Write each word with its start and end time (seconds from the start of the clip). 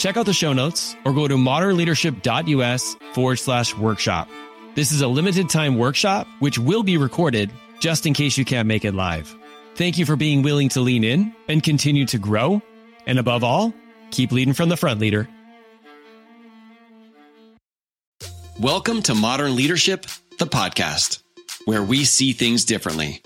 Check 0.00 0.16
out 0.16 0.24
the 0.24 0.32
show 0.32 0.54
notes 0.54 0.96
or 1.04 1.12
go 1.12 1.28
to 1.28 1.36
modernleadership.us 1.36 2.96
forward 3.12 3.36
slash 3.36 3.76
workshop. 3.76 4.30
This 4.74 4.92
is 4.92 5.02
a 5.02 5.08
limited 5.08 5.50
time 5.50 5.76
workshop, 5.76 6.26
which 6.38 6.58
will 6.58 6.82
be 6.82 6.96
recorded 6.96 7.50
just 7.80 8.06
in 8.06 8.14
case 8.14 8.38
you 8.38 8.46
can't 8.46 8.66
make 8.66 8.86
it 8.86 8.94
live. 8.94 9.36
Thank 9.74 9.98
you 9.98 10.06
for 10.06 10.16
being 10.16 10.40
willing 10.40 10.70
to 10.70 10.80
lean 10.80 11.04
in 11.04 11.34
and 11.48 11.62
continue 11.62 12.06
to 12.06 12.18
grow. 12.18 12.62
And 13.06 13.18
above 13.18 13.44
all, 13.44 13.74
keep 14.10 14.32
leading 14.32 14.54
from 14.54 14.70
the 14.70 14.76
front, 14.78 15.00
leader. 15.00 15.28
Welcome 18.58 19.02
to 19.02 19.14
Modern 19.14 19.54
Leadership, 19.54 20.06
the 20.38 20.46
podcast, 20.46 21.22
where 21.66 21.82
we 21.82 22.06
see 22.06 22.32
things 22.32 22.64
differently. 22.64 23.20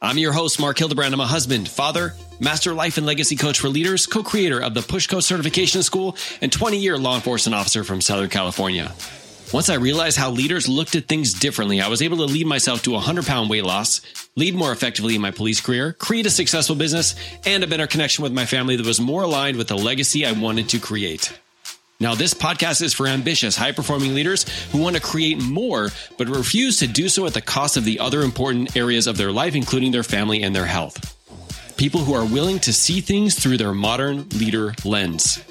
I'm 0.00 0.18
your 0.18 0.32
host, 0.32 0.60
Mark 0.60 0.76
Hildebrand. 0.78 1.14
I'm 1.14 1.20
a 1.20 1.26
husband, 1.26 1.68
father, 1.68 2.14
master 2.38 2.74
life 2.74 2.98
and 2.98 3.06
legacy 3.06 3.34
coach 3.34 3.58
for 3.58 3.68
leaders, 3.68 4.06
co 4.06 4.22
creator 4.22 4.60
of 4.60 4.74
the 4.74 4.80
Pushco 4.80 5.22
Certification 5.22 5.82
School, 5.82 6.16
and 6.42 6.52
20 6.52 6.78
year 6.78 6.98
law 6.98 7.14
enforcement 7.14 7.54
officer 7.54 7.82
from 7.82 8.02
Southern 8.02 8.28
California. 8.28 8.92
Once 9.52 9.70
I 9.70 9.76
realized 9.76 10.18
how 10.18 10.30
leaders 10.30 10.68
looked 10.68 10.96
at 10.96 11.06
things 11.06 11.32
differently, 11.32 11.80
I 11.80 11.88
was 11.88 12.02
able 12.02 12.18
to 12.18 12.24
lead 12.24 12.46
myself 12.46 12.82
to 12.82 12.90
a 12.90 12.94
100 12.94 13.24
pound 13.24 13.48
weight 13.48 13.64
loss, 13.64 14.02
lead 14.34 14.54
more 14.54 14.72
effectively 14.72 15.14
in 15.14 15.22
my 15.22 15.30
police 15.30 15.60
career, 15.62 15.94
create 15.94 16.26
a 16.26 16.30
successful 16.30 16.76
business, 16.76 17.14
and 17.46 17.64
a 17.64 17.66
better 17.66 17.86
connection 17.86 18.22
with 18.22 18.32
my 18.32 18.44
family 18.44 18.76
that 18.76 18.84
was 18.84 19.00
more 19.00 19.22
aligned 19.22 19.56
with 19.56 19.68
the 19.68 19.78
legacy 19.78 20.26
I 20.26 20.32
wanted 20.32 20.68
to 20.70 20.78
create. 20.78 21.32
Now, 21.98 22.14
this 22.14 22.34
podcast 22.34 22.82
is 22.82 22.92
for 22.92 23.06
ambitious, 23.06 23.56
high 23.56 23.72
performing 23.72 24.12
leaders 24.12 24.44
who 24.70 24.82
want 24.82 24.96
to 24.96 25.02
create 25.02 25.40
more, 25.40 25.88
but 26.18 26.28
refuse 26.28 26.78
to 26.80 26.86
do 26.86 27.08
so 27.08 27.24
at 27.24 27.32
the 27.32 27.40
cost 27.40 27.78
of 27.78 27.86
the 27.86 28.00
other 28.00 28.20
important 28.20 28.76
areas 28.76 29.06
of 29.06 29.16
their 29.16 29.32
life, 29.32 29.54
including 29.54 29.92
their 29.92 30.02
family 30.02 30.42
and 30.42 30.54
their 30.54 30.66
health. 30.66 31.16
People 31.78 32.00
who 32.00 32.12
are 32.12 32.26
willing 32.26 32.58
to 32.60 32.72
see 32.74 33.00
things 33.00 33.34
through 33.34 33.56
their 33.56 33.72
modern 33.72 34.28
leader 34.30 34.74
lens. 34.84 35.42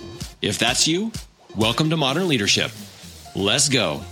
If 0.43 0.59
that's 0.59 0.87
you, 0.87 1.11
welcome 1.55 1.89
to 1.89 1.97
Modern 1.97 2.27
Leadership. 2.27 2.69
Let's 3.35 3.67
go. 3.67 4.03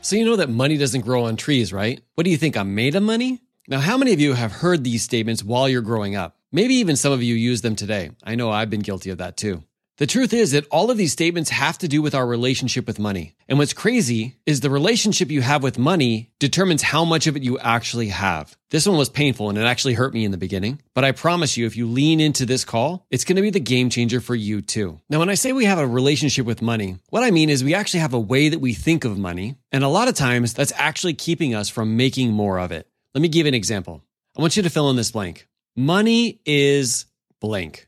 So, 0.00 0.16
you 0.16 0.24
know 0.24 0.36
that 0.36 0.48
money 0.48 0.78
doesn't 0.78 1.02
grow 1.02 1.24
on 1.24 1.36
trees, 1.36 1.70
right? 1.70 2.00
What 2.14 2.24
do 2.24 2.30
you 2.30 2.38
think? 2.38 2.56
I'm 2.56 2.74
made 2.74 2.94
of 2.94 3.02
money? 3.02 3.42
Now, 3.66 3.80
how 3.80 3.98
many 3.98 4.14
of 4.14 4.20
you 4.20 4.32
have 4.32 4.52
heard 4.52 4.84
these 4.84 5.02
statements 5.02 5.44
while 5.44 5.68
you're 5.68 5.82
growing 5.82 6.16
up? 6.16 6.38
Maybe 6.50 6.76
even 6.76 6.96
some 6.96 7.12
of 7.12 7.22
you 7.22 7.34
use 7.34 7.60
them 7.60 7.76
today. 7.76 8.12
I 8.24 8.36
know 8.36 8.50
I've 8.50 8.70
been 8.70 8.80
guilty 8.80 9.10
of 9.10 9.18
that 9.18 9.36
too. 9.36 9.64
The 9.98 10.06
truth 10.06 10.32
is 10.32 10.52
that 10.52 10.64
all 10.70 10.92
of 10.92 10.96
these 10.96 11.10
statements 11.10 11.50
have 11.50 11.76
to 11.78 11.88
do 11.88 12.00
with 12.00 12.14
our 12.14 12.24
relationship 12.24 12.86
with 12.86 13.00
money. 13.00 13.34
And 13.48 13.58
what's 13.58 13.72
crazy 13.72 14.36
is 14.46 14.60
the 14.60 14.70
relationship 14.70 15.28
you 15.28 15.40
have 15.40 15.64
with 15.64 15.76
money 15.76 16.30
determines 16.38 16.82
how 16.82 17.04
much 17.04 17.26
of 17.26 17.36
it 17.36 17.42
you 17.42 17.58
actually 17.58 18.08
have. 18.08 18.56
This 18.70 18.86
one 18.86 18.96
was 18.96 19.08
painful 19.08 19.48
and 19.48 19.58
it 19.58 19.62
actually 19.62 19.94
hurt 19.94 20.14
me 20.14 20.24
in 20.24 20.30
the 20.30 20.36
beginning, 20.36 20.80
but 20.94 21.02
I 21.02 21.10
promise 21.10 21.56
you, 21.56 21.66
if 21.66 21.76
you 21.76 21.88
lean 21.88 22.20
into 22.20 22.46
this 22.46 22.64
call, 22.64 23.06
it's 23.10 23.24
going 23.24 23.34
to 23.36 23.42
be 23.42 23.50
the 23.50 23.58
game 23.58 23.90
changer 23.90 24.20
for 24.20 24.36
you 24.36 24.62
too. 24.62 25.00
Now, 25.10 25.18
when 25.18 25.30
I 25.30 25.34
say 25.34 25.52
we 25.52 25.64
have 25.64 25.80
a 25.80 25.86
relationship 25.86 26.46
with 26.46 26.62
money, 26.62 27.00
what 27.10 27.24
I 27.24 27.32
mean 27.32 27.50
is 27.50 27.64
we 27.64 27.74
actually 27.74 28.00
have 28.00 28.14
a 28.14 28.20
way 28.20 28.50
that 28.50 28.60
we 28.60 28.74
think 28.74 29.04
of 29.04 29.18
money. 29.18 29.56
And 29.72 29.82
a 29.82 29.88
lot 29.88 30.06
of 30.06 30.14
times 30.14 30.54
that's 30.54 30.72
actually 30.76 31.14
keeping 31.14 31.56
us 31.56 31.68
from 31.68 31.96
making 31.96 32.30
more 32.30 32.60
of 32.60 32.70
it. 32.70 32.86
Let 33.14 33.22
me 33.22 33.28
give 33.28 33.46
an 33.46 33.54
example. 33.54 34.04
I 34.36 34.42
want 34.42 34.56
you 34.56 34.62
to 34.62 34.70
fill 34.70 34.90
in 34.90 34.96
this 34.96 35.10
blank. 35.10 35.48
Money 35.74 36.40
is 36.46 37.06
blank. 37.40 37.87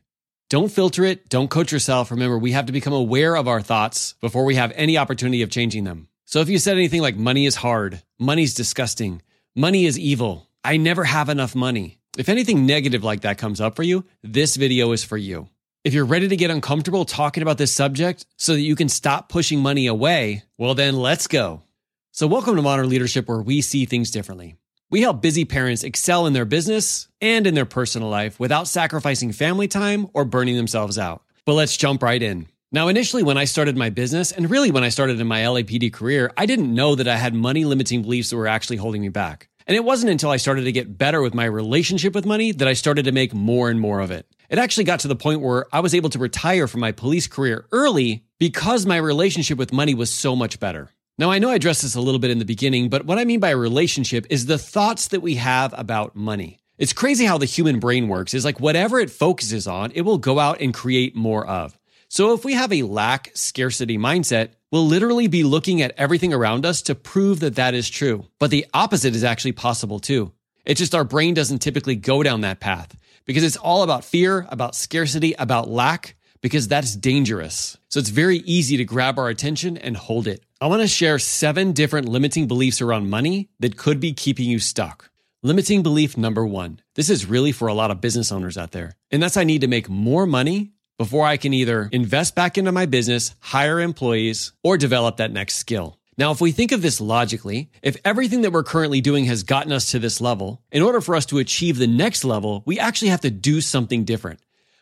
Don't 0.51 0.67
filter 0.67 1.05
it. 1.05 1.29
Don't 1.29 1.49
coach 1.49 1.71
yourself. 1.71 2.11
Remember, 2.11 2.37
we 2.37 2.51
have 2.51 2.65
to 2.65 2.73
become 2.73 2.91
aware 2.91 3.37
of 3.37 3.47
our 3.47 3.61
thoughts 3.61 4.15
before 4.19 4.43
we 4.43 4.55
have 4.55 4.73
any 4.75 4.97
opportunity 4.97 5.43
of 5.43 5.49
changing 5.49 5.85
them. 5.85 6.09
So 6.25 6.41
if 6.41 6.49
you 6.49 6.59
said 6.59 6.75
anything 6.75 7.01
like 7.01 7.15
money 7.15 7.45
is 7.45 7.55
hard, 7.55 8.01
money's 8.19 8.53
disgusting, 8.53 9.21
money 9.55 9.85
is 9.85 9.97
evil, 9.97 10.49
I 10.61 10.75
never 10.75 11.05
have 11.05 11.29
enough 11.29 11.55
money. 11.55 11.99
If 12.17 12.27
anything 12.27 12.65
negative 12.65 13.01
like 13.01 13.21
that 13.21 13.37
comes 13.37 13.61
up 13.61 13.77
for 13.77 13.83
you, 13.83 14.03
this 14.23 14.57
video 14.57 14.91
is 14.91 15.05
for 15.05 15.15
you. 15.15 15.47
If 15.85 15.93
you're 15.93 16.03
ready 16.03 16.27
to 16.27 16.35
get 16.35 16.51
uncomfortable 16.51 17.05
talking 17.05 17.43
about 17.43 17.57
this 17.57 17.71
subject 17.71 18.25
so 18.35 18.51
that 18.51 18.59
you 18.59 18.75
can 18.75 18.89
stop 18.89 19.29
pushing 19.29 19.61
money 19.61 19.87
away, 19.87 20.43
well, 20.57 20.75
then 20.75 20.97
let's 20.97 21.27
go. 21.27 21.63
So, 22.11 22.27
welcome 22.27 22.57
to 22.57 22.61
Modern 22.61 22.89
Leadership, 22.89 23.29
where 23.29 23.41
we 23.41 23.61
see 23.61 23.85
things 23.85 24.11
differently. 24.11 24.57
We 24.91 24.99
help 24.99 25.21
busy 25.21 25.45
parents 25.45 25.85
excel 25.85 26.25
in 26.25 26.33
their 26.33 26.43
business 26.43 27.07
and 27.21 27.47
in 27.47 27.55
their 27.55 27.65
personal 27.65 28.09
life 28.09 28.37
without 28.41 28.67
sacrificing 28.67 29.31
family 29.31 29.69
time 29.69 30.09
or 30.13 30.25
burning 30.25 30.57
themselves 30.57 30.97
out. 30.97 31.23
But 31.45 31.53
let's 31.53 31.77
jump 31.77 32.03
right 32.03 32.21
in. 32.21 32.47
Now, 32.73 32.89
initially, 32.89 33.23
when 33.23 33.37
I 33.37 33.45
started 33.45 33.77
my 33.77 33.89
business, 33.89 34.33
and 34.33 34.51
really 34.51 34.69
when 34.69 34.83
I 34.83 34.89
started 34.89 35.21
in 35.21 35.27
my 35.27 35.43
LAPD 35.43 35.93
career, 35.93 36.33
I 36.35 36.45
didn't 36.45 36.75
know 36.75 36.95
that 36.95 37.07
I 37.07 37.15
had 37.15 37.33
money 37.33 37.63
limiting 37.63 38.01
beliefs 38.01 38.31
that 38.31 38.35
were 38.35 38.47
actually 38.47 38.77
holding 38.77 39.01
me 39.01 39.07
back. 39.07 39.47
And 39.65 39.77
it 39.77 39.85
wasn't 39.85 40.11
until 40.11 40.29
I 40.29 40.35
started 40.35 40.65
to 40.65 40.73
get 40.73 40.97
better 40.97 41.21
with 41.21 41.33
my 41.33 41.45
relationship 41.45 42.13
with 42.13 42.25
money 42.25 42.51
that 42.51 42.67
I 42.67 42.73
started 42.73 43.05
to 43.05 43.13
make 43.13 43.33
more 43.33 43.69
and 43.69 43.79
more 43.79 44.01
of 44.01 44.11
it. 44.11 44.25
It 44.49 44.59
actually 44.59 44.83
got 44.83 44.99
to 45.01 45.07
the 45.07 45.15
point 45.15 45.39
where 45.39 45.73
I 45.73 45.79
was 45.79 45.95
able 45.95 46.09
to 46.09 46.19
retire 46.19 46.67
from 46.67 46.81
my 46.81 46.91
police 46.91 47.27
career 47.27 47.65
early 47.71 48.25
because 48.39 48.85
my 48.85 48.97
relationship 48.97 49.57
with 49.57 49.71
money 49.71 49.93
was 49.93 50.13
so 50.13 50.35
much 50.35 50.59
better. 50.59 50.89
Now, 51.21 51.29
I 51.29 51.37
know 51.37 51.51
I 51.51 51.55
addressed 51.55 51.83
this 51.83 51.93
a 51.93 52.01
little 52.01 52.17
bit 52.17 52.31
in 52.31 52.39
the 52.39 52.45
beginning, 52.45 52.89
but 52.89 53.05
what 53.05 53.19
I 53.19 53.25
mean 53.25 53.39
by 53.39 53.49
a 53.49 53.55
relationship 53.55 54.25
is 54.31 54.47
the 54.47 54.57
thoughts 54.57 55.09
that 55.09 55.19
we 55.19 55.35
have 55.35 55.71
about 55.77 56.15
money. 56.15 56.57
It's 56.79 56.93
crazy 56.93 57.25
how 57.25 57.37
the 57.37 57.45
human 57.45 57.79
brain 57.79 58.07
works. 58.07 58.33
Is 58.33 58.43
like 58.43 58.59
whatever 58.59 58.99
it 58.99 59.11
focuses 59.11 59.67
on, 59.67 59.91
it 59.93 60.01
will 60.01 60.17
go 60.17 60.39
out 60.39 60.61
and 60.61 60.73
create 60.73 61.15
more 61.15 61.45
of. 61.45 61.77
So 62.07 62.33
if 62.33 62.43
we 62.43 62.53
have 62.53 62.73
a 62.73 62.81
lack 62.81 63.29
scarcity 63.35 63.99
mindset, 63.99 64.53
we'll 64.71 64.87
literally 64.87 65.27
be 65.27 65.43
looking 65.43 65.83
at 65.83 65.93
everything 65.95 66.33
around 66.33 66.65
us 66.65 66.81
to 66.81 66.95
prove 66.95 67.41
that 67.41 67.53
that 67.53 67.75
is 67.75 67.87
true. 67.87 68.25
But 68.39 68.49
the 68.49 68.65
opposite 68.73 69.13
is 69.13 69.23
actually 69.23 69.51
possible 69.51 69.99
too. 69.99 70.31
It's 70.65 70.79
just 70.79 70.95
our 70.95 71.03
brain 71.03 71.35
doesn't 71.35 71.59
typically 71.59 71.97
go 71.97 72.23
down 72.23 72.41
that 72.41 72.59
path 72.59 72.97
because 73.25 73.43
it's 73.43 73.57
all 73.57 73.83
about 73.83 74.05
fear, 74.05 74.47
about 74.49 74.75
scarcity, 74.75 75.35
about 75.37 75.69
lack, 75.69 76.15
because 76.41 76.67
that's 76.67 76.95
dangerous. 76.95 77.77
So 77.89 77.99
it's 77.99 78.09
very 78.09 78.37
easy 78.39 78.77
to 78.77 78.85
grab 78.85 79.17
our 79.17 79.29
attention 79.29 79.77
and 79.77 79.95
hold 79.95 80.27
it. 80.27 80.43
I 80.59 80.67
want 80.67 80.81
to 80.81 80.87
share 80.87 81.19
seven 81.19 81.71
different 81.71 82.07
limiting 82.07 82.47
beliefs 82.47 82.81
around 82.81 83.09
money 83.09 83.49
that 83.59 83.77
could 83.77 83.99
be 83.99 84.13
keeping 84.13 84.49
you 84.49 84.59
stuck. 84.59 85.09
Limiting 85.43 85.81
belief 85.81 86.17
number 86.17 86.45
one. 86.45 86.79
This 86.95 87.09
is 87.09 87.25
really 87.25 87.51
for 87.51 87.67
a 87.67 87.73
lot 87.73 87.89
of 87.89 88.01
business 88.01 88.31
owners 88.31 88.57
out 88.57 88.71
there. 88.71 88.93
And 89.09 89.23
that's 89.23 89.37
I 89.37 89.43
need 89.43 89.61
to 89.61 89.67
make 89.67 89.89
more 89.89 90.27
money 90.27 90.71
before 90.99 91.25
I 91.25 91.37
can 91.37 91.51
either 91.51 91.89
invest 91.91 92.35
back 92.35 92.59
into 92.59 92.71
my 92.71 92.85
business, 92.85 93.33
hire 93.39 93.79
employees, 93.79 94.53
or 94.63 94.77
develop 94.77 95.17
that 95.17 95.31
next 95.31 95.55
skill. 95.55 95.97
Now, 96.15 96.29
if 96.29 96.41
we 96.41 96.51
think 96.51 96.71
of 96.71 96.83
this 96.83 97.01
logically, 97.01 97.71
if 97.81 97.97
everything 98.05 98.41
that 98.41 98.51
we're 98.51 98.63
currently 98.63 99.01
doing 99.01 99.25
has 99.25 99.41
gotten 99.41 99.71
us 99.71 99.89
to 99.91 99.97
this 99.97 100.21
level, 100.21 100.61
in 100.71 100.83
order 100.83 101.01
for 101.01 101.15
us 101.15 101.25
to 101.27 101.39
achieve 101.39 101.79
the 101.79 101.87
next 101.87 102.23
level, 102.23 102.61
we 102.67 102.77
actually 102.77 103.07
have 103.07 103.21
to 103.21 103.31
do 103.31 103.61
something 103.61 104.03
different. 104.03 104.39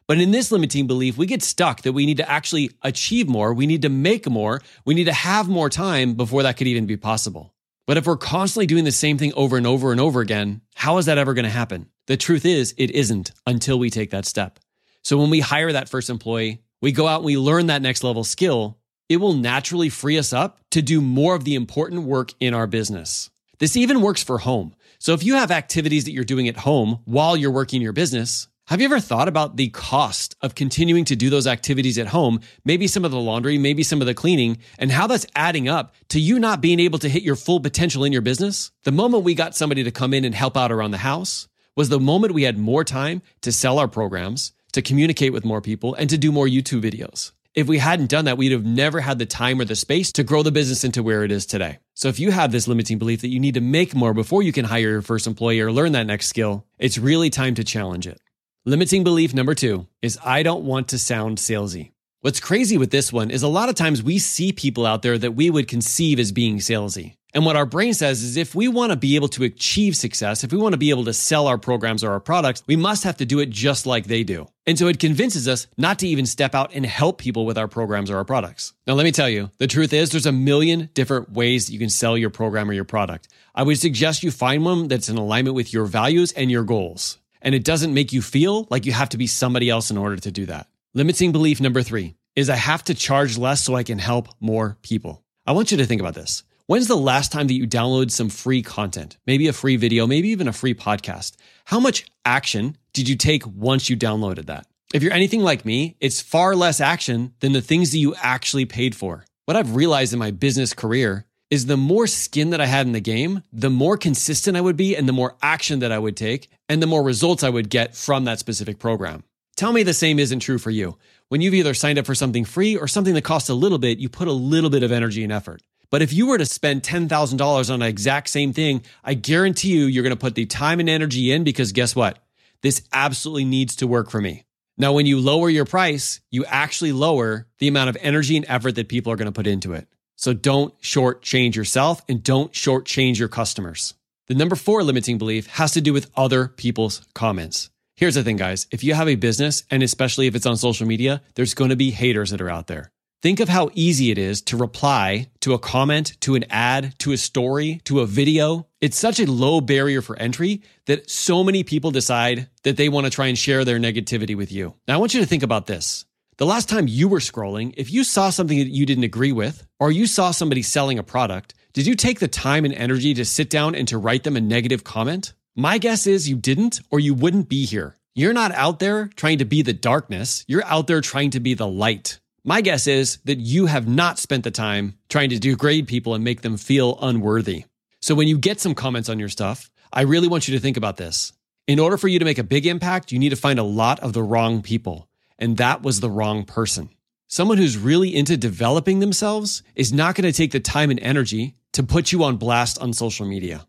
But 0.10 0.20
in 0.20 0.32
this 0.32 0.52
limiting 0.52 0.88
belief, 0.88 1.20
we 1.20 1.28
get 1.28 1.44
stuck 1.44 1.84
that 1.84 1.94
we 1.94 2.08
need 2.08 2.18
to 2.18 2.28
actually 2.28 2.72
achieve 2.82 3.30
more. 3.30 3.54
We 3.54 3.68
need 3.68 3.84
to 3.84 3.90
make 3.90 4.28
more. 4.28 4.60
We 4.84 4.96
need 4.96 5.04
to 5.04 5.14
have 5.14 5.48
more 5.48 5.70
time 5.70 6.16
before 6.16 6.42
that 6.42 6.58
could 6.58 6.66
even 6.66 6.88
be 6.88 6.98
possible. 6.98 7.54
But 7.86 7.98
if 7.98 8.08
we're 8.08 8.18
constantly 8.18 8.66
doing 8.66 8.86
the 8.86 8.92
same 8.92 9.20
thing 9.20 9.34
over 9.36 9.56
and 9.56 9.68
over 9.68 9.92
and 9.92 10.02
over 10.02 10.20
again, 10.20 10.62
how 10.74 10.98
is 10.98 11.06
that 11.06 11.20
ever 11.20 11.36
going 11.36 11.46
to 11.46 11.52
happen? 11.52 11.92
The 12.08 12.18
truth 12.18 12.44
is, 12.44 12.74
it 12.76 12.90
isn't 12.90 13.34
until 13.46 13.78
we 13.78 13.92
take 13.92 14.10
that 14.10 14.26
step. 14.26 14.58
So 15.04 15.16
when 15.16 15.30
we 15.30 15.42
hire 15.42 15.72
that 15.74 15.90
first 15.90 16.10
employee, 16.10 16.64
we 16.82 16.92
go 16.92 17.06
out 17.06 17.18
and 17.18 17.26
we 17.26 17.38
learn 17.38 17.68
that 17.68 17.84
next 17.84 18.04
level 18.04 18.24
skill, 18.24 18.80
it 19.10 19.18
will 19.18 19.36
naturally 19.36 19.90
free 19.90 20.18
us 20.18 20.34
up 20.34 20.60
to 20.72 20.82
do 20.82 21.02
more 21.02 21.36
of 21.36 21.44
the 21.44 21.54
important 21.54 22.02
work 22.02 22.34
in 22.40 22.56
our 22.56 22.66
business. 22.66 23.30
This 23.60 23.78
even 23.78 24.02
works 24.02 24.24
for 24.24 24.40
home. 24.40 24.74
So 24.98 25.14
if 25.14 25.24
you 25.24 25.36
have 25.36 25.52
activities 25.52 26.06
that 26.06 26.14
you're 26.14 26.24
doing 26.24 26.48
at 26.48 26.58
home 26.58 27.02
while 27.06 27.38
you're 27.38 27.52
working 27.52 27.84
your 27.84 27.94
business, 27.94 28.48
have 28.70 28.82
you 28.82 28.86
ever 28.86 29.00
thought 29.00 29.28
about 29.28 29.58
the 29.58 29.70
cost 29.70 30.36
of 30.44 30.54
continuing 30.54 31.04
to 31.06 31.16
do 31.16 31.32
those 31.32 31.48
activities 31.48 31.98
at 31.98 32.06
home? 32.06 32.40
Maybe 32.64 32.86
some 32.86 33.04
of 33.04 33.10
the 33.10 33.20
laundry, 33.20 33.58
maybe 33.58 33.82
some 33.82 34.00
of 34.00 34.06
the 34.06 34.14
cleaning, 34.14 34.60
and 34.78 34.92
how 34.92 35.08
that's 35.08 35.26
adding 35.36 35.68
up 35.68 35.96
to 36.10 36.20
you 36.20 36.38
not 36.38 36.62
being 36.62 36.80
able 36.80 37.00
to 37.00 37.10
hit 37.10 37.24
your 37.24 37.36
full 37.36 37.60
potential 37.60 38.04
in 38.04 38.14
your 38.14 38.22
business? 38.22 38.70
The 38.84 38.92
moment 38.92 39.24
we 39.24 39.34
got 39.34 39.56
somebody 39.56 39.84
to 39.86 39.92
come 39.92 40.14
in 40.14 40.24
and 40.24 40.36
help 40.36 40.56
out 40.56 40.72
around 40.72 40.92
the 40.92 41.00
house 41.00 41.48
was 41.76 41.90
the 41.90 42.00
moment 42.00 42.36
we 42.36 42.44
had 42.44 42.60
more 42.60 42.84
time 42.84 43.24
to 43.42 43.52
sell 43.52 43.80
our 43.80 43.88
programs, 43.88 44.52
to 44.74 44.84
communicate 44.84 45.34
with 45.34 45.44
more 45.44 45.62
people, 45.62 45.96
and 45.96 46.08
to 46.12 46.20
do 46.20 46.32
more 46.32 46.46
YouTube 46.46 46.84
videos. 46.84 47.32
If 47.56 47.68
we 47.68 47.80
hadn't 47.80 48.12
done 48.12 48.26
that, 48.26 48.38
we'd 48.38 48.52
have 48.52 48.66
never 48.66 49.00
had 49.00 49.18
the 49.18 49.26
time 49.26 49.60
or 49.60 49.66
the 49.66 49.76
space 49.76 50.12
to 50.12 50.24
grow 50.24 50.44
the 50.44 50.52
business 50.52 50.84
into 50.84 51.02
where 51.02 51.24
it 51.24 51.32
is 51.32 51.48
today. 51.48 51.80
So 51.96 52.08
if 52.08 52.20
you 52.20 52.30
have 52.30 52.52
this 52.52 52.68
limiting 52.68 53.00
belief 53.00 53.22
that 53.22 53.30
you 53.30 53.40
need 53.40 53.56
to 53.56 53.62
make 53.62 53.96
more 53.96 54.14
before 54.14 54.44
you 54.44 54.52
can 54.52 54.66
hire 54.66 54.92
your 54.92 55.02
first 55.02 55.26
employee 55.26 55.60
or 55.60 55.72
learn 55.72 55.94
that 55.94 56.06
next 56.06 56.28
skill, 56.28 56.68
it's 56.78 57.00
really 57.00 57.32
time 57.32 57.56
to 57.56 57.64
challenge 57.64 58.06
it. 58.06 58.22
Limiting 58.66 59.06
belief 59.06 59.34
number 59.34 59.56
two 59.56 59.88
is 60.02 60.20
I 60.22 60.44
don't 60.44 60.66
want 60.66 60.90
to 60.90 61.00
sound 61.00 61.38
salesy. 61.38 61.92
What's 62.20 62.42
crazy 62.42 62.78
with 62.78 62.92
this 62.92 63.14
one 63.14 63.32
is 63.32 63.42
a 63.42 63.48
lot 63.48 63.70
of 63.70 63.76
times 63.76 64.04
we 64.04 64.20
see 64.20 64.52
people 64.52 64.86
out 64.86 65.02
there 65.02 65.18
that 65.18 65.32
we 65.32 65.50
would 65.50 65.70
conceive 65.70 66.20
as 66.20 66.34
being 66.34 66.58
salesy. 66.58 67.16
And 67.34 67.46
what 67.46 67.56
our 67.56 67.66
brain 67.66 67.94
says 67.94 68.22
is 68.22 68.36
if 68.36 68.54
we 68.54 68.68
want 68.68 68.92
to 68.92 68.98
be 68.98 69.16
able 69.16 69.30
to 69.30 69.46
achieve 69.46 69.96
success, 69.96 70.44
if 70.44 70.52
we 70.52 70.58
want 70.58 70.74
to 70.74 70.78
be 70.78 70.90
able 70.90 71.06
to 71.06 71.14
sell 71.14 71.48
our 71.48 71.58
programs 71.58 72.04
or 72.04 72.12
our 72.12 72.20
products, 72.20 72.62
we 72.68 72.76
must 72.76 73.06
have 73.06 73.16
to 73.18 73.26
do 73.26 73.40
it 73.40 73.50
just 73.50 73.86
like 73.86 74.08
they 74.08 74.26
do. 74.26 74.46
And 74.68 74.78
so 74.78 74.88
it 74.88 75.00
convinces 75.00 75.48
us 75.48 75.68
not 75.78 76.00
to 76.00 76.08
even 76.08 76.26
step 76.26 76.54
out 76.54 76.74
and 76.74 76.86
help 76.86 77.18
people 77.18 77.46
with 77.46 77.58
our 77.58 77.70
programs 77.70 78.12
or 78.12 78.18
our 78.18 78.26
products. 78.26 78.74
Now, 78.86 78.96
let 78.96 79.06
me 79.06 79.14
tell 79.14 79.30
you, 79.30 79.52
the 79.58 79.68
truth 79.68 79.94
is 79.94 80.10
there's 80.10 80.26
a 80.26 80.34
million 80.34 80.90
different 80.94 81.32
ways 81.32 81.68
that 81.68 81.74
you 81.74 81.80
can 81.80 81.90
sell 81.90 82.18
your 82.18 82.30
program 82.30 82.70
or 82.70 82.74
your 82.74 82.84
product. 82.84 83.30
I 83.56 83.64
would 83.64 83.80
suggest 83.80 84.22
you 84.22 84.32
find 84.32 84.66
one 84.66 84.90
that's 84.90 85.08
in 85.08 85.18
alignment 85.18 85.56
with 85.56 85.72
your 85.72 85.86
values 85.86 86.34
and 86.34 86.52
your 86.52 86.66
goals. 86.66 87.20
And 87.42 87.56
it 87.56 87.64
doesn't 87.64 87.94
make 87.94 88.14
you 88.14 88.22
feel 88.22 88.68
like 88.70 88.86
you 88.86 88.92
have 88.92 89.10
to 89.10 89.18
be 89.18 89.28
somebody 89.28 89.70
else 89.70 89.92
in 89.92 89.98
order 89.98 90.18
to 90.18 90.32
do 90.32 90.46
that. 90.48 90.68
Limiting 90.94 91.32
belief 91.32 91.62
number 91.62 91.82
three 91.82 92.16
is 92.36 92.50
I 92.50 92.56
have 92.56 92.84
to 92.86 92.94
charge 92.94 93.38
less 93.38 93.64
so 93.64 93.76
I 93.76 93.84
can 93.84 94.00
help 94.00 94.28
more 94.40 94.78
people. 94.82 95.24
I 95.46 95.52
want 95.52 95.72
you 95.72 95.78
to 95.78 95.86
think 95.86 96.02
about 96.02 96.16
this. 96.16 96.44
When's 96.68 96.88
the 96.88 96.96
last 96.96 97.32
time 97.32 97.48
that 97.48 97.54
you 97.54 97.68
downloaded 97.68 98.12
some 98.12 98.30
free 98.30 98.62
content? 98.62 99.18
Maybe 99.26 99.48
a 99.48 99.54
free 99.54 99.76
video, 99.76 100.06
maybe 100.06 100.30
even 100.30 100.48
a 100.48 100.54
free 100.54 100.76
podcast. 100.76 101.36
How 101.66 101.80
much 101.80 102.06
action 102.26 102.78
did 102.94 103.10
you 103.10 103.16
take 103.16 103.44
once 103.48 103.90
you 103.90 103.98
downloaded 103.98 104.46
that? 104.46 104.68
If 104.94 105.02
you're 105.02 105.14
anything 105.14 105.42
like 105.42 105.66
me, 105.66 105.96
it's 106.00 106.22
far 106.22 106.56
less 106.56 106.80
action 106.80 107.34
than 107.40 107.54
the 107.54 107.62
things 107.62 107.92
that 107.92 107.98
you 107.98 108.16
actually 108.22 108.66
paid 108.66 108.96
for. 108.96 109.26
What 109.46 109.58
I've 109.58 109.76
realized 109.76 110.14
in 110.14 110.20
my 110.20 110.32
business 110.32 110.74
career 110.74 111.26
is 111.50 111.66
the 111.66 111.78
more 111.78 112.06
skin 112.06 112.52
that 112.52 112.62
I 112.62 112.68
had 112.68 112.86
in 112.86 112.94
the 112.94 113.00
game, 113.00 113.42
the 113.52 113.72
more 113.72 113.98
consistent 113.98 114.56
I 114.56 114.62
would 114.62 114.78
be 114.78 114.96
and 114.96 115.08
the 115.08 115.14
more 115.14 115.36
action 115.42 115.80
that 115.80 115.92
I 115.92 115.98
would 115.98 116.16
take 116.16 116.50
and 116.70 116.82
the 116.82 116.88
more 116.88 117.04
results 117.04 117.44
I 117.44 117.50
would 117.50 117.70
get 117.70 117.96
from 117.96 118.24
that 118.26 118.40
specific 118.40 118.80
program. 118.80 119.24
Tell 119.58 119.74
me 119.74 119.84
the 119.84 119.94
same 119.94 120.20
isn't 120.20 120.40
true 120.40 120.60
for 120.60 120.70
you. 120.70 120.98
When 121.28 121.42
you've 121.42 121.54
either 121.54 121.74
signed 121.74 122.00
up 122.00 122.06
for 122.06 122.16
something 122.16 122.46
free 122.46 122.78
or 122.78 122.88
something 122.88 123.14
that 123.16 123.24
costs 123.24 123.50
a 123.50 123.54
little 123.54 123.80
bit, 123.80 123.98
you 123.98 124.08
put 124.08 124.30
a 124.30 124.32
little 124.32 124.70
bit 124.70 124.84
of 124.84 124.92
energy 124.92 125.24
and 125.24 125.34
effort. 125.34 125.62
But 125.90 126.02
if 126.02 126.14
you 126.14 126.28
were 126.28 126.38
to 126.38 126.46
spend 126.46 126.84
$10,000 126.84 127.74
on 127.74 127.80
the 127.80 127.88
exact 127.88 128.30
same 128.30 128.54
thing, 128.54 128.84
I 129.04 129.16
guarantee 129.16 129.76
you, 129.76 129.86
you're 129.86 130.04
going 130.04 130.16
to 130.16 130.20
put 130.20 130.36
the 130.36 130.46
time 130.46 130.80
and 130.80 130.90
energy 130.90 131.32
in 131.32 131.44
because 131.44 131.72
guess 131.72 131.96
what? 131.96 132.20
This 132.62 132.84
absolutely 132.94 133.46
needs 133.46 133.76
to 133.78 133.88
work 133.88 134.10
for 134.10 134.22
me. 134.22 134.46
Now, 134.78 134.94
when 134.94 135.06
you 135.06 135.20
lower 135.20 135.50
your 135.50 135.66
price, 135.66 136.22
you 136.32 136.46
actually 136.46 136.94
lower 136.94 137.48
the 137.58 137.68
amount 137.68 137.90
of 137.90 137.98
energy 138.02 138.38
and 138.38 138.46
effort 138.48 138.76
that 138.76 138.88
people 138.88 139.12
are 139.12 139.18
going 139.18 139.26
to 139.26 139.32
put 139.32 139.48
into 139.48 139.74
it. 139.74 139.88
So 140.16 140.34
don't 140.34 140.80
shortchange 140.82 141.56
yourself 141.56 142.02
and 142.08 142.24
don't 142.24 142.54
shortchange 142.54 143.20
your 143.20 143.28
customers. 143.28 143.94
The 144.30 144.36
number 144.36 144.56
four 144.56 144.84
limiting 144.84 145.18
belief 145.18 145.48
has 145.48 145.72
to 145.72 145.82
do 145.82 145.92
with 145.92 146.12
other 146.16 146.48
people's 146.48 147.02
comments. 147.16 147.72
Here's 147.96 148.14
the 148.14 148.24
thing, 148.24 148.38
guys. 148.38 148.68
If 148.70 148.84
you 148.84 148.94
have 148.94 149.08
a 149.08 149.16
business, 149.16 149.64
and 149.72 149.82
especially 149.82 150.28
if 150.28 150.36
it's 150.36 150.46
on 150.46 150.56
social 150.56 150.86
media, 150.86 151.24
there's 151.34 151.56
going 151.56 151.72
to 151.72 151.76
be 151.76 151.90
haters 151.90 152.30
that 152.30 152.40
are 152.40 152.50
out 152.50 152.68
there. 152.68 152.92
Think 153.24 153.40
of 153.40 153.50
how 153.50 153.72
easy 153.74 154.12
it 154.12 154.20
is 154.20 154.44
to 154.44 154.56
reply 154.56 155.32
to 155.40 155.56
a 155.56 155.60
comment, 155.60 156.16
to 156.22 156.36
an 156.36 156.46
ad, 156.52 156.94
to 157.00 157.12
a 157.12 157.18
story, 157.18 157.82
to 157.86 158.02
a 158.02 158.06
video. 158.06 158.68
It's 158.82 159.00
such 159.00 159.20
a 159.20 159.30
low 159.30 159.62
barrier 159.62 160.04
for 160.04 160.16
entry 160.18 160.62
that 160.86 161.10
so 161.10 161.44
many 161.44 161.64
people 161.64 161.90
decide 161.90 162.50
that 162.62 162.78
they 162.78 162.88
want 162.88 163.06
to 163.06 163.12
try 163.12 163.26
and 163.26 163.38
share 163.38 163.66
their 163.66 163.80
negativity 163.80 164.38
with 164.38 164.52
you. 164.52 164.76
Now, 164.88 164.94
I 164.94 164.98
want 164.98 165.16
you 165.16 165.22
to 165.22 165.28
think 165.28 165.42
about 165.42 165.66
this. 165.66 166.06
The 166.38 166.46
last 166.46 166.70
time 166.70 166.88
you 166.88 167.08
were 167.08 167.20
scrolling, 167.20 167.74
if 167.78 167.92
you 167.92 168.04
saw 168.04 168.30
something 168.30 168.60
that 168.60 168.70
you 168.70 168.86
didn't 168.86 169.04
agree 169.06 169.32
with, 169.32 169.66
or 169.80 169.92
you 169.92 170.06
saw 170.06 170.30
somebody 170.30 170.62
selling 170.62 171.00
a 171.00 171.04
product, 171.04 171.56
did 171.74 171.86
you 171.86 171.96
take 171.96 172.20
the 172.20 172.28
time 172.28 172.66
and 172.66 172.74
energy 172.74 173.14
to 173.14 173.24
sit 173.24 173.50
down 173.50 173.76
and 173.76 173.88
to 173.90 173.98
write 174.00 174.24
them 174.24 174.36
a 174.36 174.42
negative 174.42 174.84
comment? 174.84 175.34
My 175.56 175.78
guess 175.78 176.08
is 176.08 176.28
you 176.28 176.36
didn't, 176.36 176.82
or 176.90 177.00
you 177.00 177.14
wouldn't 177.14 177.48
be 177.48 177.66
here. 177.66 177.96
You're 178.16 178.34
not 178.34 178.52
out 178.54 178.80
there 178.80 179.08
trying 179.16 179.38
to 179.38 179.46
be 179.46 179.62
the 179.62 179.74
darkness. 179.74 180.44
You're 180.48 180.66
out 180.66 180.88
there 180.88 181.02
trying 181.02 181.30
to 181.32 181.40
be 181.40 181.54
the 181.54 181.68
light. 181.68 182.20
My 182.44 182.62
guess 182.62 182.88
is 182.88 183.20
that 183.26 183.38
you 183.38 183.68
have 183.68 183.88
not 183.88 184.18
spent 184.18 184.44
the 184.44 184.52
time 184.52 184.98
trying 185.10 185.30
to 185.30 185.40
degrade 185.40 185.88
people 185.88 186.16
and 186.16 186.24
make 186.24 186.42
them 186.42 186.58
feel 186.58 186.98
unworthy. 187.02 187.66
So 188.02 188.16
when 188.16 188.28
you 188.28 188.40
get 188.40 188.60
some 188.60 188.74
comments 188.74 189.08
on 189.08 189.20
your 189.20 189.30
stuff, 189.30 189.70
I 189.94 190.02
really 190.02 190.28
want 190.28 190.48
you 190.48 190.56
to 190.56 190.60
think 190.60 190.76
about 190.76 190.98
this. 190.98 191.34
In 191.68 191.80
order 191.80 191.98
for 191.98 192.08
you 192.08 192.18
to 192.18 192.26
make 192.26 192.40
a 192.40 192.44
big 192.44 192.66
impact, 192.66 193.12
you 193.12 193.20
need 193.20 193.30
to 193.30 193.36
find 193.36 193.60
a 193.60 193.64
lot 193.64 194.00
of 194.00 194.14
the 194.14 194.24
wrong 194.24 194.64
people. 194.64 195.08
And 195.38 195.58
that 195.58 195.84
was 195.84 196.00
the 196.00 196.10
wrong 196.10 196.46
person. 196.46 196.90
Someone 197.32 197.60
who's 197.60 197.78
really 197.78 198.16
into 198.16 198.36
developing 198.36 198.98
themselves 198.98 199.62
is 199.76 199.94
not 199.94 200.16
going 200.16 200.26
to 200.26 200.36
take 200.36 200.52
the 200.52 200.60
time 200.60 200.90
and 200.90 201.00
energy 201.00 201.54
to 201.74 201.84
put 201.84 202.12
you 202.12 202.24
on 202.24 202.38
blast 202.38 202.80
on 202.80 202.92
social 202.92 203.24
media. 203.24 203.68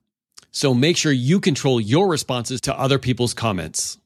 So 0.50 0.72
make 0.72 0.96
sure 0.96 1.12
you 1.12 1.40
control 1.40 1.78
your 1.78 2.08
responses 2.08 2.62
to 2.62 2.78
other 2.78 2.98
people's 2.98 3.34
comments. 3.34 3.98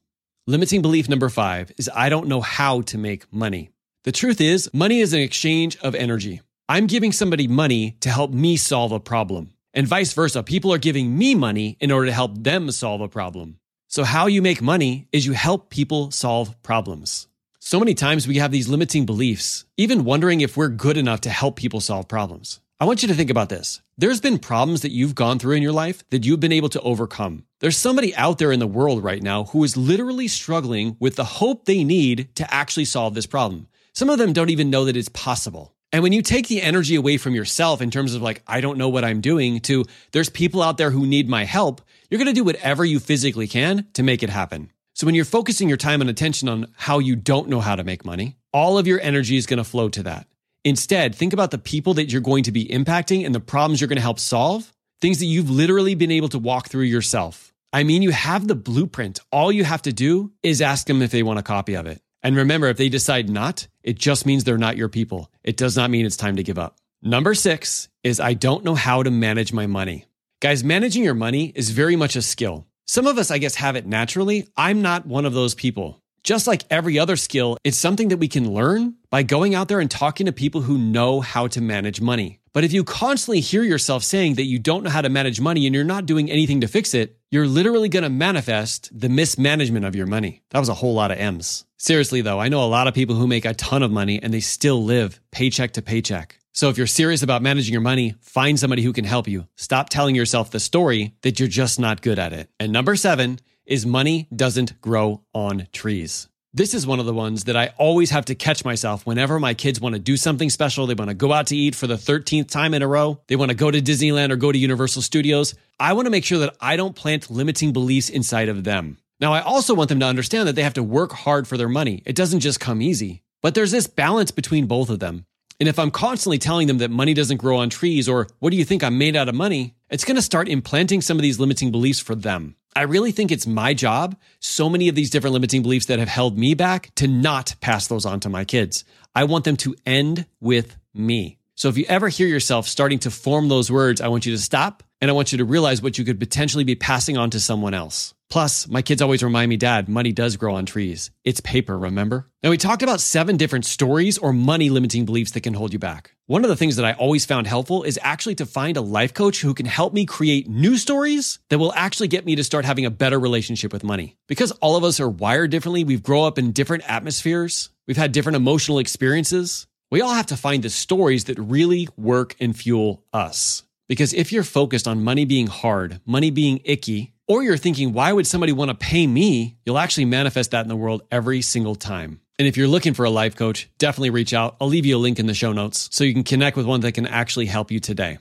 Limiting 0.45 0.81
belief 0.81 1.07
number 1.07 1.29
five 1.29 1.71
is 1.77 1.89
I 1.95 2.09
don't 2.09 2.27
know 2.27 2.41
how 2.41 2.81
to 2.81 2.97
make 2.97 3.31
money. 3.31 3.69
The 4.03 4.11
truth 4.11 4.41
is, 4.41 4.69
money 4.73 4.99
is 4.99 5.13
an 5.13 5.21
exchange 5.21 5.77
of 5.77 5.95
energy. 5.95 6.41
I'm 6.67 6.85
giving 6.85 7.13
somebody 7.13 7.47
money 7.47 7.95
to 8.01 8.09
help 8.09 8.31
me 8.31 8.57
solve 8.57 8.91
a 8.91 8.99
problem. 8.99 9.53
And 9.73 9.87
vice 9.87 10.11
versa, 10.11 10.43
people 10.43 10.73
are 10.73 10.77
giving 10.77 11.17
me 11.17 11.33
money 11.33 11.77
in 11.79 11.93
order 11.93 12.07
to 12.07 12.13
help 12.13 12.43
them 12.43 12.71
solve 12.71 12.99
a 12.99 13.07
problem. 13.07 13.59
So, 13.87 14.03
how 14.03 14.27
you 14.27 14.41
make 14.41 14.61
money 14.61 15.07
is 15.13 15.25
you 15.25 15.31
help 15.31 15.69
people 15.69 16.11
solve 16.11 16.61
problems. 16.61 17.27
So 17.67 17.79
many 17.79 17.95
times 17.95 18.27
we 18.27 18.37
have 18.37 18.51
these 18.51 18.67
limiting 18.67 19.07
beliefs, 19.07 19.65
even 19.75 20.03
wondering 20.03 20.41
if 20.41 20.55
we're 20.55 20.67
good 20.67 20.97
enough 20.97 21.21
to 21.21 21.31
help 21.31 21.55
people 21.55 21.81
solve 21.81 22.07
problems. 22.07 22.59
I 22.79 22.85
want 22.85 23.01
you 23.01 23.07
to 23.07 23.15
think 23.15 23.31
about 23.31 23.49
this. 23.49 23.81
There's 23.97 24.21
been 24.21 24.37
problems 24.37 24.81
that 24.81 24.91
you've 24.91 25.15
gone 25.15 25.39
through 25.39 25.55
in 25.55 25.63
your 25.63 25.71
life 25.71 26.07
that 26.11 26.27
you've 26.27 26.39
been 26.39 26.51
able 26.51 26.69
to 26.69 26.81
overcome. 26.81 27.43
There's 27.61 27.75
somebody 27.75 28.15
out 28.15 28.37
there 28.37 28.51
in 28.51 28.59
the 28.59 28.67
world 28.67 29.03
right 29.03 29.23
now 29.23 29.45
who 29.45 29.63
is 29.63 29.75
literally 29.75 30.27
struggling 30.27 30.95
with 30.99 31.15
the 31.15 31.23
hope 31.23 31.65
they 31.65 31.83
need 31.83 32.35
to 32.35 32.53
actually 32.53 32.85
solve 32.85 33.15
this 33.15 33.25
problem. 33.25 33.67
Some 33.93 34.11
of 34.11 34.19
them 34.19 34.31
don't 34.31 34.51
even 34.51 34.69
know 34.69 34.85
that 34.85 34.95
it's 34.95 35.09
possible. 35.09 35.73
And 35.91 36.03
when 36.03 36.13
you 36.13 36.21
take 36.21 36.47
the 36.47 36.61
energy 36.61 36.93
away 36.93 37.17
from 37.17 37.33
yourself 37.33 37.81
in 37.81 37.89
terms 37.89 38.13
of 38.13 38.21
like, 38.21 38.43
I 38.45 38.61
don't 38.61 38.77
know 38.77 38.89
what 38.89 39.03
I'm 39.03 39.21
doing, 39.21 39.59
to 39.61 39.85
there's 40.11 40.29
people 40.29 40.61
out 40.61 40.77
there 40.77 40.91
who 40.91 41.07
need 41.07 41.27
my 41.27 41.45
help, 41.45 41.81
you're 42.11 42.19
going 42.19 42.27
to 42.27 42.33
do 42.33 42.43
whatever 42.43 42.85
you 42.85 42.99
physically 42.99 43.47
can 43.47 43.87
to 43.93 44.03
make 44.03 44.21
it 44.21 44.29
happen. 44.29 44.69
So 44.95 45.05
when 45.05 45.13
you're 45.13 45.25
focusing 45.25 45.67
your 45.67 45.77
time 45.77 45.99
and 45.99 46.09
attention 46.09 46.47
on 46.47 46.67
how 46.77 46.99
you 46.99 47.17
don't 47.17 47.49
know 47.49 47.59
how 47.59 47.75
to 47.75 47.83
make 47.83 48.05
money, 48.05 48.37
all 48.53 48.77
of 48.77 48.87
your 48.87 49.01
energy 49.01 49.35
is 49.35 49.45
going 49.45 49.57
to 49.57 49.65
flow 49.65 49.89
to 49.89 50.03
that. 50.03 50.25
Instead, 50.63 51.13
think 51.13 51.33
about 51.33 51.51
the 51.51 51.57
people 51.57 51.95
that 51.95 52.13
you're 52.13 52.21
going 52.21 52.43
to 52.43 52.53
be 52.53 52.65
impacting 52.65 53.25
and 53.25 53.35
the 53.35 53.41
problems 53.41 53.81
you're 53.81 53.89
going 53.89 53.97
to 53.97 54.01
help 54.01 54.21
solve, 54.21 54.73
things 55.01 55.19
that 55.19 55.25
you've 55.25 55.49
literally 55.49 55.95
been 55.95 56.11
able 56.11 56.29
to 56.29 56.39
walk 56.39 56.69
through 56.69 56.85
yourself. 56.85 57.53
I 57.73 57.83
mean, 57.83 58.03
you 58.03 58.11
have 58.11 58.47
the 58.47 58.55
blueprint. 58.55 59.19
All 59.33 59.51
you 59.51 59.65
have 59.65 59.81
to 59.81 59.91
do 59.91 60.31
is 60.41 60.61
ask 60.61 60.87
them 60.87 61.01
if 61.01 61.11
they 61.11 61.23
want 61.23 61.39
a 61.39 61.43
copy 61.43 61.75
of 61.75 61.87
it. 61.87 62.01
And 62.23 62.37
remember, 62.37 62.67
if 62.67 62.77
they 62.77 62.87
decide 62.87 63.29
not, 63.29 63.67
it 63.83 63.99
just 63.99 64.25
means 64.25 64.45
they're 64.45 64.57
not 64.57 64.77
your 64.77 64.87
people. 64.87 65.29
It 65.43 65.57
does 65.57 65.75
not 65.75 65.89
mean 65.89 66.05
it's 66.05 66.15
time 66.15 66.37
to 66.37 66.43
give 66.43 66.57
up. 66.57 66.77
Number 67.01 67.35
six 67.35 67.89
is 68.01 68.21
I 68.21 68.33
don't 68.33 68.63
know 68.63 68.75
how 68.75 69.03
to 69.03 69.11
manage 69.11 69.51
my 69.51 69.67
money. 69.67 70.05
Guys, 70.39 70.63
managing 70.63 71.03
your 71.03 71.15
money 71.15 71.51
is 71.53 71.71
very 71.71 71.97
much 71.97 72.15
a 72.15 72.21
skill. 72.21 72.65
Some 72.87 73.07
of 73.07 73.17
us, 73.17 73.31
I 73.31 73.39
guess, 73.39 73.55
have 73.55 73.75
it 73.75 73.87
naturally. 73.87 74.47
I'm 74.55 74.83
not 74.83 75.07
one 75.07 75.25
of 75.25 75.33
those 75.33 75.55
people. 75.55 76.03
Just 76.23 76.45
like 76.45 76.63
every 76.69 76.99
other 76.99 77.15
skill, 77.15 77.57
it's 77.63 77.77
something 77.77 78.09
that 78.09 78.17
we 78.17 78.27
can 78.27 78.51
learn 78.51 78.95
by 79.09 79.23
going 79.23 79.55
out 79.55 79.69
there 79.69 79.79
and 79.79 79.89
talking 79.89 80.27
to 80.27 80.31
people 80.31 80.61
who 80.61 80.77
know 80.77 81.19
how 81.19 81.47
to 81.47 81.61
manage 81.61 81.99
money. 81.99 82.41
But 82.53 82.63
if 82.63 82.73
you 82.73 82.83
constantly 82.83 83.39
hear 83.39 83.63
yourself 83.63 84.03
saying 84.03 84.35
that 84.35 84.45
you 84.45 84.59
don't 84.59 84.83
know 84.83 84.91
how 84.91 85.01
to 85.01 85.09
manage 85.09 85.41
money 85.41 85.65
and 85.65 85.73
you're 85.73 85.83
not 85.83 86.05
doing 86.05 86.29
anything 86.29 86.61
to 86.61 86.67
fix 86.67 86.93
it, 86.93 87.17
you're 87.31 87.47
literally 87.47 87.89
going 87.89 88.03
to 88.03 88.09
manifest 88.09 88.89
the 88.97 89.09
mismanagement 89.09 89.83
of 89.83 89.95
your 89.95 90.07
money. 90.07 90.43
That 90.51 90.59
was 90.59 90.69
a 90.69 90.75
whole 90.75 90.93
lot 90.93 91.11
of 91.11 91.17
M's. 91.17 91.65
Seriously, 91.77 92.21
though, 92.21 92.39
I 92.39 92.49
know 92.49 92.63
a 92.63 92.65
lot 92.65 92.87
of 92.87 92.93
people 92.93 93.15
who 93.15 93.27
make 93.27 93.45
a 93.45 93.55
ton 93.55 93.81
of 93.81 93.91
money 93.91 94.21
and 94.21 94.31
they 94.33 94.39
still 94.39 94.83
live 94.83 95.19
paycheck 95.31 95.73
to 95.73 95.81
paycheck. 95.81 96.39
So 96.55 96.69
if 96.69 96.77
you're 96.77 96.87
serious 96.87 97.21
about 97.21 97.41
managing 97.41 97.73
your 97.73 97.81
money, 97.81 98.15
find 98.21 98.57
somebody 98.57 98.81
who 98.81 98.93
can 98.93 99.03
help 99.03 99.27
you. 99.27 99.45
Stop 99.57 99.89
telling 99.89 100.15
yourself 100.15 100.51
the 100.51 100.59
story 100.61 101.13
that 101.21 101.37
you're 101.37 101.49
just 101.49 101.81
not 101.81 102.01
good 102.01 102.17
at 102.17 102.31
it. 102.31 102.49
And 102.61 102.71
number 102.71 102.95
seven 102.95 103.39
is 103.65 103.85
money 103.85 104.29
doesn't 104.33 104.79
grow 104.79 105.21
on 105.33 105.67
trees. 105.73 106.29
This 106.53 106.73
is 106.73 106.87
one 106.87 107.01
of 107.01 107.05
the 107.05 107.13
ones 107.13 107.43
that 107.43 107.57
I 107.57 107.73
always 107.77 108.11
have 108.11 108.23
to 108.25 108.35
catch 108.35 108.63
myself 108.63 109.05
whenever 109.05 109.37
my 109.37 109.53
kids 109.53 109.81
want 109.81 109.95
to 109.95 109.99
do 109.99 110.15
something 110.15 110.49
special. 110.49 110.87
They 110.87 110.93
want 110.93 111.09
to 111.09 111.13
go 111.13 111.33
out 111.33 111.47
to 111.47 111.57
eat 111.57 111.75
for 111.75 111.87
the 111.87 111.95
13th 111.95 112.49
time 112.49 112.73
in 112.73 112.81
a 112.81 112.87
row. 112.87 113.19
They 113.27 113.35
want 113.35 113.49
to 113.51 113.57
go 113.57 113.69
to 113.69 113.81
Disneyland 113.81 114.31
or 114.31 114.37
go 114.37 114.53
to 114.53 114.57
Universal 114.57 115.01
Studios. 115.01 115.55
I 115.77 115.91
want 115.91 116.05
to 116.05 116.09
make 116.09 116.23
sure 116.23 116.37
that 116.37 116.55
I 116.61 116.77
don't 116.77 116.95
plant 116.95 117.29
limiting 117.29 117.73
beliefs 117.73 118.07
inside 118.07 118.47
of 118.47 118.63
them. 118.63 118.97
Now, 119.19 119.33
I 119.33 119.41
also 119.41 119.73
want 119.73 119.89
them 119.89 119.99
to 119.99 120.05
understand 120.05 120.47
that 120.47 120.55
they 120.55 120.63
have 120.63 120.75
to 120.75 120.83
work 120.83 121.11
hard 121.11 121.49
for 121.49 121.57
their 121.57 121.67
money. 121.67 122.01
It 122.05 122.15
doesn't 122.15 122.39
just 122.39 122.61
come 122.61 122.81
easy. 122.81 123.23
But 123.41 123.55
there's 123.55 123.71
this 123.71 123.87
balance 123.87 124.31
between 124.31 124.67
both 124.67 124.89
of 124.89 124.99
them. 124.99 125.25
And 125.59 125.69
if 125.69 125.79
I'm 125.79 125.91
constantly 125.91 126.37
telling 126.37 126.67
them 126.67 126.79
that 126.79 126.91
money 126.91 127.13
doesn't 127.13 127.37
grow 127.37 127.57
on 127.57 127.69
trees 127.69 128.09
or 128.09 128.27
what 128.39 128.49
do 128.49 128.57
you 128.57 128.65
think 128.65 128.83
I'm 128.83 128.97
made 128.97 129.15
out 129.15 129.29
of 129.29 129.35
money, 129.35 129.75
it's 129.89 130.03
going 130.03 130.17
to 130.17 130.21
start 130.21 130.49
implanting 130.49 131.01
some 131.01 131.17
of 131.17 131.21
these 131.21 131.39
limiting 131.39 131.71
beliefs 131.71 131.99
for 131.99 132.13
them. 132.15 132.55
I 132.75 132.81
really 132.81 133.13
think 133.13 133.31
it's 133.31 133.47
my 133.47 133.73
job, 133.73 134.17
so 134.41 134.69
many 134.69 134.89
of 134.89 134.95
these 134.95 135.09
different 135.09 135.33
limiting 135.33 135.61
beliefs 135.61 135.85
that 135.85 135.99
have 135.99 136.09
held 136.09 136.37
me 136.37 136.55
back, 136.55 136.91
to 136.95 137.07
not 137.07 137.55
pass 137.61 137.87
those 137.87 138.05
on 138.05 138.19
to 138.21 138.29
my 138.29 138.43
kids. 138.43 138.83
I 139.15 139.23
want 139.23 139.45
them 139.45 139.55
to 139.57 139.75
end 139.85 140.25
with 140.41 140.75
me. 140.93 141.37
So 141.55 141.69
if 141.69 141.77
you 141.77 141.85
ever 141.87 142.09
hear 142.09 142.27
yourself 142.27 142.67
starting 142.67 142.99
to 142.99 143.11
form 143.11 143.47
those 143.47 143.71
words, 143.71 144.01
I 144.01 144.09
want 144.09 144.25
you 144.25 144.33
to 144.33 144.41
stop 144.41 144.83
and 145.05 145.11
I 145.11 145.13
want 145.13 145.31
you 145.31 145.37
to 145.37 145.45
realize 145.45 145.83
what 145.83 145.99
you 145.99 146.03
could 146.03 146.19
potentially 146.19 146.63
be 146.63 146.73
passing 146.73 147.15
on 147.15 147.29
to 147.29 147.39
someone 147.39 147.75
else. 147.75 148.15
Plus, 148.27 148.67
my 148.67 148.81
kids 148.81 149.03
always 149.03 149.21
remind 149.21 149.49
me, 149.49 149.55
Dad, 149.55 149.87
money 149.87 150.11
does 150.11 150.35
grow 150.35 150.55
on 150.55 150.65
trees. 150.65 151.11
It's 151.23 151.39
paper, 151.41 151.77
remember? 151.77 152.27
Now, 152.41 152.49
we 152.49 152.57
talked 152.57 152.81
about 152.81 152.99
seven 152.99 153.37
different 153.37 153.65
stories 153.65 154.17
or 154.17 154.33
money 154.33 154.71
limiting 154.71 155.05
beliefs 155.05 155.33
that 155.33 155.43
can 155.43 155.53
hold 155.53 155.73
you 155.73 155.77
back. 155.77 156.15
One 156.25 156.43
of 156.43 156.49
the 156.49 156.55
things 156.55 156.77
that 156.77 156.85
I 156.85 156.93
always 156.93 157.23
found 157.23 157.45
helpful 157.45 157.83
is 157.83 157.99
actually 158.01 158.33
to 158.35 158.47
find 158.47 158.77
a 158.77 158.81
life 158.81 159.13
coach 159.13 159.41
who 159.41 159.53
can 159.53 159.67
help 159.67 159.93
me 159.93 160.07
create 160.07 160.49
new 160.49 160.75
stories 160.75 161.37
that 161.49 161.59
will 161.59 161.73
actually 161.73 162.07
get 162.07 162.25
me 162.25 162.35
to 162.37 162.43
start 162.43 162.65
having 162.65 162.87
a 162.87 162.89
better 162.89 163.19
relationship 163.19 163.71
with 163.71 163.83
money. 163.83 164.17
Because 164.27 164.49
all 164.53 164.75
of 164.75 164.83
us 164.83 164.99
are 164.99 165.07
wired 165.07 165.51
differently, 165.51 165.83
we've 165.83 166.01
grown 166.01 166.25
up 166.25 166.39
in 166.39 166.51
different 166.51 166.89
atmospheres, 166.89 167.69
we've 167.85 167.95
had 167.95 168.11
different 168.11 168.37
emotional 168.37 168.79
experiences. 168.79 169.67
We 169.91 170.01
all 170.01 170.15
have 170.15 170.25
to 170.27 170.35
find 170.35 170.63
the 170.63 170.71
stories 170.71 171.25
that 171.25 171.37
really 171.37 171.89
work 171.95 172.35
and 172.39 172.57
fuel 172.57 173.03
us. 173.13 173.61
Because 173.87 174.13
if 174.13 174.31
you're 174.31 174.43
focused 174.43 174.87
on 174.87 175.03
money 175.03 175.25
being 175.25 175.47
hard, 175.47 176.01
money 176.05 176.31
being 176.31 176.61
icky, 176.65 177.13
or 177.27 177.43
you're 177.43 177.57
thinking, 177.57 177.93
why 177.93 178.11
would 178.13 178.27
somebody 178.27 178.51
want 178.51 178.69
to 178.69 178.75
pay 178.75 179.05
me? 179.07 179.57
You'll 179.65 179.77
actually 179.77 180.05
manifest 180.05 180.51
that 180.51 180.63
in 180.63 180.69
the 180.69 180.75
world 180.75 181.03
every 181.11 181.41
single 181.41 181.75
time. 181.75 182.21
And 182.37 182.47
if 182.47 182.57
you're 182.57 182.67
looking 182.67 182.93
for 182.93 183.05
a 183.05 183.09
life 183.09 183.35
coach, 183.35 183.69
definitely 183.77 184.09
reach 184.09 184.33
out. 184.33 184.57
I'll 184.59 184.67
leave 184.67 184.85
you 184.85 184.97
a 184.97 184.99
link 184.99 185.19
in 185.19 185.25
the 185.25 185.33
show 185.33 185.53
notes 185.53 185.89
so 185.91 186.03
you 186.03 186.13
can 186.13 186.23
connect 186.23 186.57
with 186.57 186.65
one 186.65 186.81
that 186.81 186.91
can 186.91 187.07
actually 187.07 187.45
help 187.45 187.71
you 187.71 187.79
today. 187.79 188.17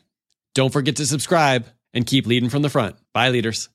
Don't 0.54 0.72
forget 0.72 0.96
to 0.96 1.06
subscribe 1.06 1.66
and 1.92 2.06
keep 2.06 2.26
leading 2.26 2.48
from 2.48 2.62
the 2.62 2.70
front. 2.70 2.96
Bye, 3.12 3.30
leaders. 3.30 3.68